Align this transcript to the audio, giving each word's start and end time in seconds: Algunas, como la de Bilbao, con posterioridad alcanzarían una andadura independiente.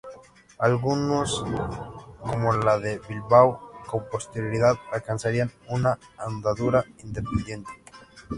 Algunas, 0.57 1.29
como 2.21 2.53
la 2.53 2.79
de 2.79 2.97
Bilbao, 3.07 3.69
con 3.85 4.09
posterioridad 4.09 4.73
alcanzarían 4.91 5.51
una 5.69 5.99
andadura 6.17 6.83
independiente. 7.03 7.69